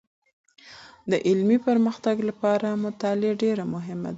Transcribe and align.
د 1.11 1.13
علمي 1.27 1.57
پرمختګ 1.67 2.15
لپاره 2.29 2.67
مطالعه 2.85 3.39
ډېر 3.43 3.57
مهمه 3.73 4.03
ده. 4.09 4.09